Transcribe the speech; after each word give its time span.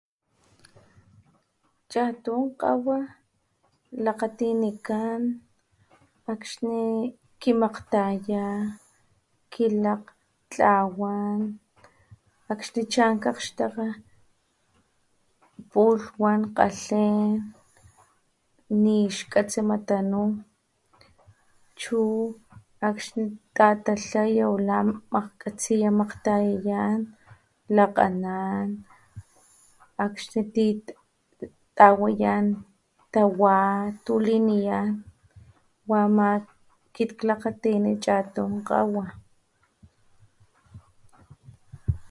Chatun 1.91 2.43
kgawa 2.59 2.97
lakgatinikan 4.03 5.21
akxni 6.33 6.81
kimakgtaya 7.41 8.45
kilakgtlawan 9.53 11.39
akxni 12.51 12.81
chan 12.93 13.09
nak 13.11 13.19
kgakgxtakga 13.21 13.87
pulh 15.71 16.07
wan 16.21 16.41
kgalhen 16.55 17.35
nixkatsi 18.83 19.59
ama 19.63 19.77
tanu 19.87 20.23
chu 21.81 21.99
akxni 22.89 23.23
tatatlaya 23.57 24.45
o 24.53 24.55
la 24.67 24.77
makgkgtsiya 25.13 25.89
makgtayayan 25.99 26.99
lakganan 27.75 28.67
akxni 30.05 30.41
ti 30.55 30.65
tawayan 31.77 32.45
tawa 33.13 33.57
tu 34.05 34.13
liniyan 34.27 34.89
wa 35.89 35.97
ama 36.07 36.25
akit 36.37 37.09
klakgatini 37.19 37.91
chatun 38.05 38.51
kgawa 38.67 39.05